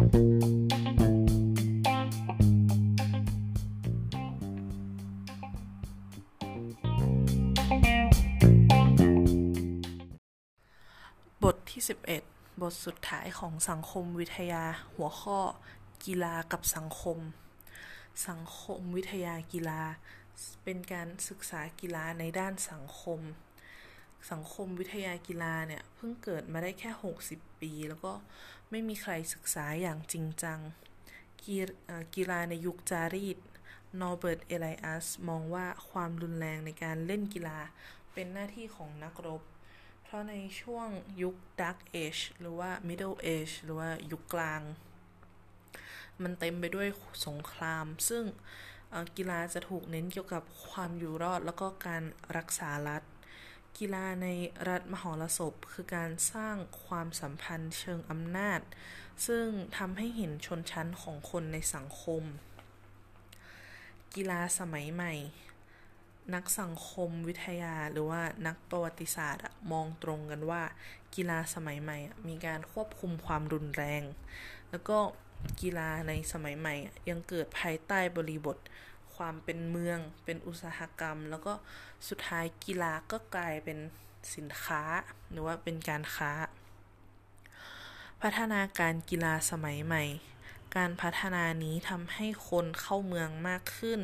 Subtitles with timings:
[0.00, 0.06] บท
[11.70, 15.38] ที่ 11 บทสุดท้ายของสังคมวิทยาหัวข้อ
[16.04, 17.18] กีฬากับสังคม
[18.28, 19.82] สังคมวิทยากีฬา
[20.64, 23.20] เป็นการศึกษากีฬาในด้านสังคม
[24.30, 26.90] สังคมวิทยากีฬาเนี่ยเพิ่งเกิดมาได้แค่
[27.26, 28.12] 60 ปี แล้วก็
[28.70, 30.60] ไม่มีใครศึกษาอย่างจริงจัง
[32.14, 33.38] กีฬาในยุคจารีต
[34.00, 37.58] นอร์เบิร์ต เอไลอัส มองว่าความรุนแรงในการเล่นกีฬา
[38.12, 39.42] เป็นหน้าที่ของนักรบ
[40.02, 40.88] เพราะในช่วง
[41.22, 44.62] ยุค Dark Age หรือว่า Middle Age หรือว่ายุคกลาง
[46.22, 46.88] มันเต็มไปด้วย
[47.26, 48.24] สงคราม ซึ่ง
[49.16, 52.02] กีฬาจะถูกเน้นเกี่ยวกับความอยู่รอดแล้วก็การ
[52.36, 53.02] รักษารัฐ
[53.78, 54.28] กีฬาใน
[54.68, 58.60] รัฐมหรสพคือการสร้างความสัมพันธ์เชิงอำนาจ
[59.26, 62.22] ซึ่งทำให้เห็นชนชั้นของคนในสังคม
[64.14, 65.12] กีฬาสมัยใหม่
[66.34, 70.62] นักสังคมวิทยาหรือว่านักประวัติศาสตร์มองตรงกันว่า
[71.14, 74.02] กีฬาสมัยใหม่มีการควบคุมความรุนแรง
[74.70, 74.98] แล้วก็
[75.60, 76.74] กีฬาในสมัยใหม่
[77.08, 78.56] ยังเกิดภายใต้บริบท
[79.24, 81.52] ความเป็นเมือง เป็นอุตสาหกรรม แล้วก็
[82.08, 83.78] สุดท้ายกีฬาก็กลายเป็น
[84.34, 84.82] สินค้า
[85.30, 86.32] หรือว่าเป็นการค้า
[88.22, 90.04] พัฒนาการกีฬาสมัยใหม่
[90.76, 94.00] การพัฒนานี้ทำให้คนเข้าเมืองมากขึ้น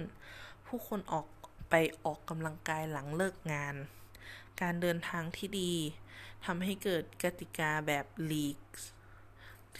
[0.66, 1.26] ผู้คนออก
[1.70, 3.74] ไปออกกำลังกายหลังเลิกงาน
[4.60, 5.72] การเดินทางที่ดี
[6.44, 8.58] ทำให้เกิดกติกาแบบลีก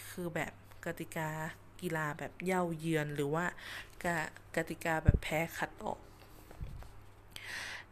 [0.09, 0.53] คือแบบ
[0.84, 1.31] กติกา
[1.80, 3.46] กีฬาแบบเย่าเยือนหรือว่า
[4.05, 4.06] ก
[4.56, 5.98] กติกาแบบแพ้ขัดออก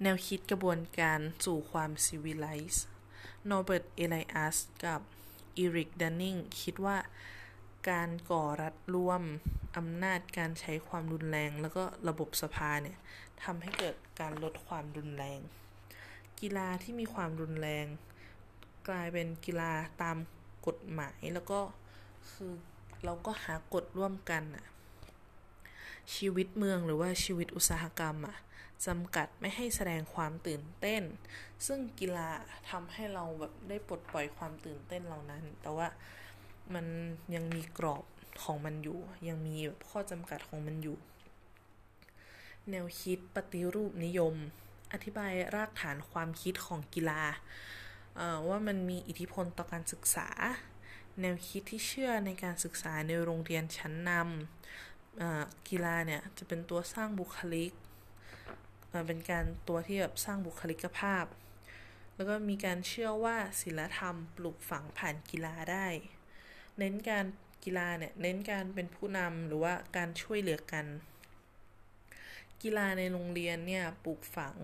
[0.03, 2.85] แนวคิดกระบวนการสู่ความซีวิไลซ์
[3.51, 5.01] นอร์เบิร์ต เอไลอัส กับ
[5.57, 6.97] อีริกดันนิงคิดว่า
[7.91, 9.23] การก่อรัฐร่วม
[9.77, 12.99] อำนาจการใช้ความรุนแรง แล้วก็ระบบสภาเนี่ย
[13.43, 15.41] ทำให้เกิดการลดความรุนแรง
[16.41, 17.87] กีฬาที่มีความรุนแรง
[18.89, 19.73] กลายเป็นกีฬา
[20.03, 20.17] ตาม
[20.67, 21.61] กฎหมายแล้วก็
[22.31, 22.53] คือ
[23.05, 24.67] เราก็หากฎร่วมกันอะ
[26.15, 28.37] ชีวิตเมืองหรือว่าชีวิตอุตสาหกรรมอะ
[28.87, 31.03] จำกัดไม่ให้แสดงความตื่นเต้น
[31.67, 32.29] ซึ่งกีฬา
[32.71, 35.89] ทำให้เราแบบได้ปลดปล่อยความตื่นเต้นเหล่านั้น แต่ว่า
[36.75, 36.87] มัน
[37.35, 38.05] ยังมีกรอบ
[38.43, 38.99] ของมันอยู่
[39.29, 40.99] ยังมีแบบข้อจำกัดของมันอยู่
[42.71, 44.35] แนวคิดปฏิรูปนิยม
[44.93, 47.23] อธิบายรากฐานความคิดของกีฬา
[48.49, 50.29] ว่ามันมีอิทธิพลต่อการศึกษา
[51.21, 57.73] แนวคิดที่เชื่อในการศึกษาในโรงเรียนชั้นนำกีฬาเนี่ยจะเป็นตัวสร้างบุคลิก
[59.07, 61.25] เป็นการตัวที่แบบสร้างบุคลิกภาพ
[62.15, 65.87] แล้วก็มีการเชื่อว่าศิลธรรมปลูกฝังผ่านกีฬาได้
[66.79, 67.27] เน้นการ
[67.65, 70.87] กีฬาเนี่ยเน้นการเป็นผู้นำหรือว่าการช่วยเหลือกัน
[72.63, 74.57] กีฬาในโรงเรียนเนี่ยปลูกฝัง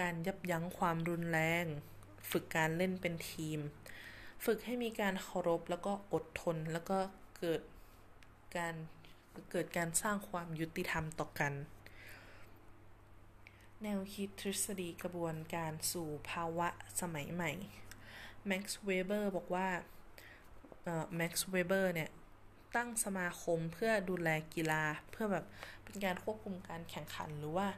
[0.00, 1.64] การยับยั้งความรุนแรง
[2.30, 3.58] ฝึกการเล่นเป็นทีม
[4.44, 6.98] ฝึกให้มีการเคารพแล้วก็อดทนแล้วก็
[7.38, 7.60] เกิด
[8.56, 8.74] การ
[9.50, 11.52] เกิดการสร้างความยุติธรรมต่อกัน
[13.82, 16.68] แนวคิดทฤษฎีกระบวนการสู่ภาวะ
[17.00, 17.52] สมัยใหม่
[18.46, 19.68] แม็กซ์เวเบอร์บอกว่า
[21.16, 22.10] แม็กซ์เวเบอร์เนี่ย
[22.76, 25.44] ตั้งสมาคมเพื่อดูแลกีฬาเพื่อแบบ
[25.84, 27.68] เป็นการควบคุมการแข่งขันหรือว่า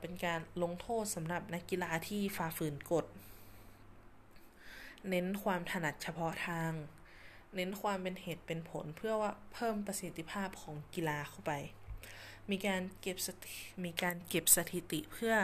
[0.00, 3.06] เป็นการลงโทษสำหรับนักกีฬาที่ฝ่าฝืนกฎ
[5.08, 6.72] เน้นความถนัดเฉพาะทาง
[7.54, 11.52] เน้นความเป็นเหตุเป็นผลเพื่อว่าเพิ่มประสิทธิภาพของกีฬาเข้าไป
[12.50, 13.16] มีการเก็บ
[13.84, 15.34] มีการเก็บสถิติเพื่อ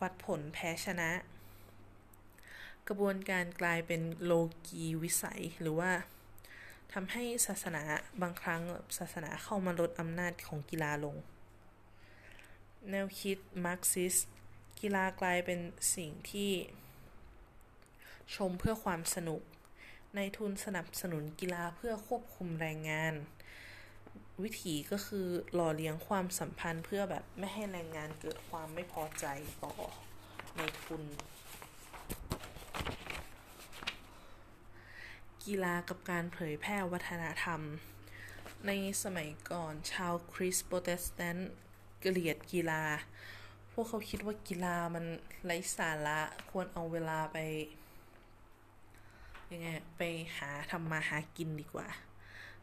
[0.00, 1.10] วัดผลแพ้ชนะ
[2.88, 4.32] กระบวนการกลายเป็นโล
[4.66, 5.92] กีวิสัยหรือว่า
[6.92, 7.82] ทำให้ศาสนา
[8.22, 8.62] บางครั้ง
[8.98, 11.16] ศาสนาเข้ามาลดอำนาจของกีฬาลง
[12.90, 14.14] แนวคิดมาร์กซิสต์
[14.80, 15.60] กีฬากลายเป็น
[15.96, 16.50] สิ่งที่
[18.36, 19.42] ชมเพื่อความสนุก
[20.16, 23.14] นายทุนสนับสนุนกีฬาเพื่อควบคุมแรงงาน
[24.42, 29.26] วิธีก็คือหล่อเลี้ยงความสัมพันธ์เพื่อแบบไม่ให้แรงงานเกิดความไม่พอใจ
[29.64, 29.74] ต่อ
[30.56, 31.02] ในทุน
[35.44, 37.60] กีฬากับการเผยแพร่วัฒนธรรม
[38.66, 38.70] ใน
[39.02, 41.52] สมัยก่อนชาวคริสต์โปรเตสแตนต์
[42.00, 42.82] เกลียดกีฬา
[43.72, 45.04] พวกเขาคิดว่ากีฬามัน
[45.44, 46.20] ไร้สาระ
[46.50, 47.38] ควรเอาเวลาไป
[49.52, 50.02] ยังไงไป
[50.36, 51.88] หาทำมาหากินดีกว่า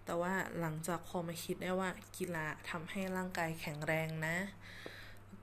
[0.06, 4.38] แต่ว่าหลังจากพอมาคิดได้ว่ากีฬาทำให้ร่างกายแข็งแรงนะ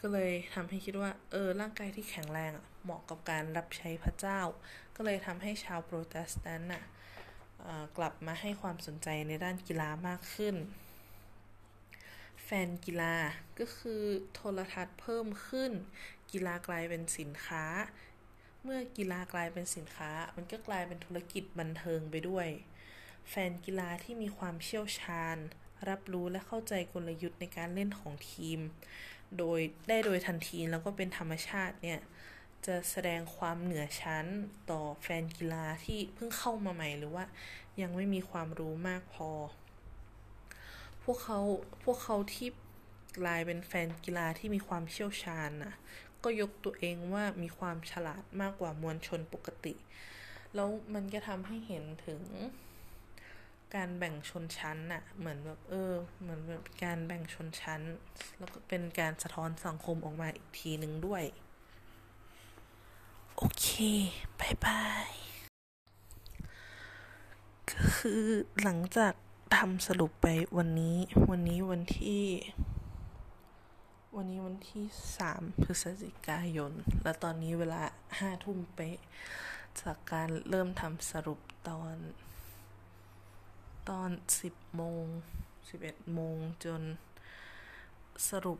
[0.00, 2.52] ก็เลยทำให้คิดว่า เออ ร่างกายที่แข็งแรง
[2.82, 4.40] เหมาะกับการรับใช้พระเจ้า
[4.96, 6.84] ก็เลยทำให้ชาวโปรเตสแตนต์น่ะ
[7.96, 10.54] กลับมาให้ความสนใจในด้านกีฬามากขึ้น
[12.44, 13.14] แฟนกีฬา
[13.58, 14.02] ก็คือ
[14.34, 15.72] โทรทัศน์เพิ่มขึ้น
[16.31, 17.64] กีฬากลายเป็นสินค้า
[18.68, 22.48] เมื่อกีฬากลายเป็นสินค้า มันก็กลายเป็นธุรกิจบันเทิงไปด้วย
[23.30, 25.36] แฟนกีฬาที่มีความเชี่ยวชาญ
[25.88, 28.60] รับรู้และเข้าใจกลยุทธ์ในการเล่นของทีม
[29.38, 32.00] โดยได้โดยทันทีแล้วก็เป็นธรรมชาติเนี่ย
[32.66, 34.26] จะแสดงความเหนือชั้น
[34.70, 37.24] ต่อแฟนกีฬาที่เพิ่งเข้ามาใหม่หรือว่า
[37.80, 39.30] ยังไม่มีความรู้มากพอ
[41.04, 41.40] พวกเขา
[41.84, 42.48] พวกเขาที่
[43.19, 45.74] กลายเป็นแฟนกีฬาที่มีความเชี่ยวชาญนะ
[46.26, 49.75] ก็ยกตัวเองว่ามีความฉลาดมากกว่ามวลชนปกติ
[50.55, 52.23] แล้วมันก็ทำให้เห็นถึง
[53.75, 57.81] การแบ่งชนชั้นน่ะ เหมือนแบบเออ เหมือนแบบการแบ่งชนชั้น
[58.38, 61.25] แล้วก็เป็นการสะท้อนสังคมออกมาอีกทีหนึ่งด้วย
[63.37, 63.67] โอเค
[64.40, 65.11] บายบาย
[67.70, 68.22] ก็คือ
[68.62, 69.12] หลังจาก
[69.56, 70.26] ทำสรุปไป
[70.56, 70.96] วันนี้
[71.31, 72.25] วันนี้วันที่
[74.20, 74.86] วันนี้วันที่
[75.18, 76.72] สามพฤศจิกายน
[77.02, 77.82] และตอนนี้เวลา
[78.18, 78.98] ห้าทุ่มเป๊ะ
[79.80, 81.96] จากการเริ่มทำสรุปตอน
[83.88, 84.10] ตอน
[84.40, 85.04] สิบโมง
[85.68, 86.82] สิบเอ็ดโมงจน
[88.30, 88.58] สรุป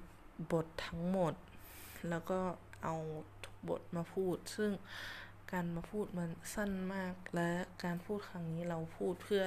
[0.53, 1.35] บททั้งหมด
[2.09, 2.41] แล้วก็
[2.85, 2.97] เอา
[3.45, 4.71] ทุกบทมาพูด ซึ่ง
[5.53, 7.51] การมาพูดมันสั้นมากและ
[7.85, 9.45] การพูดครั้งนี้เราพูดเพื่อ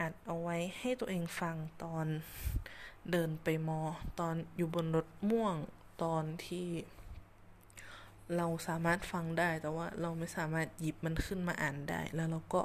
[0.00, 2.06] อัดเอาไว้ให้ตัวเองฟังตอน
[3.10, 3.80] เดินไปมอ
[4.20, 5.54] ตอนอยู่บนรถม่วง
[6.02, 6.68] ตอนที่
[8.36, 12.62] เราสามารถฟังได้แต่ว่าเราไม่สามารถหยิบมันขึ้นมาอ่านได้ แล้วเราก็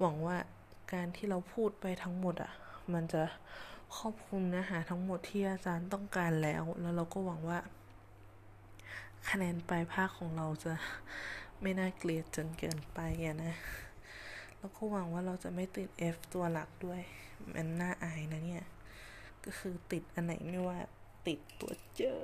[0.00, 0.38] หวังว่า
[0.92, 2.52] การที่เราพูดไปทั้งหมดอะ
[2.92, 3.22] มันจะ
[3.96, 7.58] ครอบคลุมเนื้อหาทั้งหมดที่อาจารย์ต้องการแล้ว แล้วเราก็หวังว่า
[9.30, 10.72] คะแนนปลายภาคของเราจะ
[11.62, 13.54] ไม่น่าเกลียดจนเกินไปอะนะ
[14.58, 17.00] แล้วก็หวังว่าเราจะไม่ติด F ตัวหลักด้วย
[17.54, 18.64] มันน่าอายนะเนี่ย
[19.44, 20.78] ก็คือติดอันไหนไม่ว่า
[21.26, 22.20] ติดตัวเจอ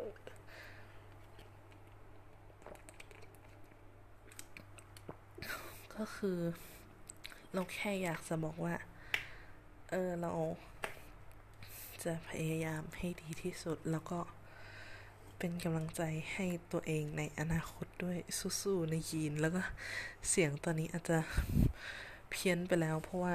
[5.96, 6.38] ก็คือ
[7.52, 8.74] เราแค่อยากจะบอกว่า
[9.90, 10.32] เออเรา
[12.04, 14.18] จะพยายามให้ดีที่สุดแล้วก็
[15.38, 16.02] เป็นกำลังใจ
[16.32, 18.18] ให้ตัวเองในอนาคตด้วย
[18.62, 19.62] สู้ๆในยีน แล้วก็
[20.28, 21.18] เสียงตอนนี้อาจจะ
[22.34, 23.34] เพี้ยนไปแล้ว เพราะว่า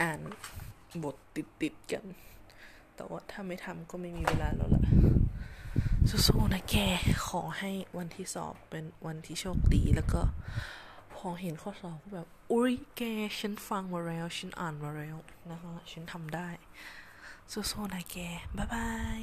[0.00, 0.20] อ่าน
[1.02, 1.16] บท
[1.62, 2.04] ติดๆกัน
[2.94, 4.84] แต่ว่าถ้าไม่ทำก็ไม่มีเวลาแล้วล่ะ
[6.26, 6.76] สู้ๆนะแก
[7.28, 10.22] ขอให้วันที่สอบเป็นวันที่โชคดีแล้วก็
[11.16, 13.02] พอเห็นข้อสอบแบบ อุ้ยแก
[13.40, 15.16] ฉันฟังมาแล้ว ฉันอ่านมาแล้ว
[15.50, 16.48] นะคะฉันทำได้
[17.52, 18.18] สู้ๆนะแก
[18.56, 18.88] บ๊ายบา
[19.20, 19.22] ย